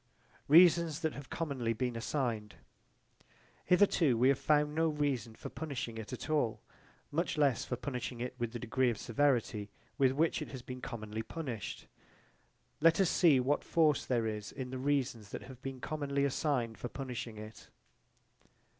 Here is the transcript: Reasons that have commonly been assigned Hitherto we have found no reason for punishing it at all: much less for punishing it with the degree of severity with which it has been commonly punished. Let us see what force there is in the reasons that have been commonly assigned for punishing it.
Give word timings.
Reasons 0.47 1.01
that 1.01 1.13
have 1.13 1.29
commonly 1.29 1.73
been 1.73 1.95
assigned 1.95 2.55
Hitherto 3.65 4.17
we 4.17 4.29
have 4.29 4.39
found 4.39 4.73
no 4.73 4.87
reason 4.89 5.35
for 5.35 5.49
punishing 5.49 5.99
it 5.99 6.11
at 6.11 6.27
all: 6.27 6.59
much 7.11 7.37
less 7.37 7.65
for 7.65 7.75
punishing 7.75 8.19
it 8.19 8.33
with 8.39 8.51
the 8.51 8.57
degree 8.57 8.89
of 8.89 8.97
severity 8.97 9.69
with 9.99 10.13
which 10.13 10.41
it 10.41 10.47
has 10.49 10.63
been 10.63 10.81
commonly 10.81 11.21
punished. 11.21 11.85
Let 12.79 12.99
us 12.99 13.11
see 13.11 13.39
what 13.39 13.63
force 13.63 14.03
there 14.03 14.25
is 14.25 14.51
in 14.51 14.71
the 14.71 14.79
reasons 14.79 15.29
that 15.29 15.43
have 15.43 15.61
been 15.61 15.79
commonly 15.79 16.25
assigned 16.25 16.79
for 16.79 16.89
punishing 16.89 17.37
it. 17.37 17.69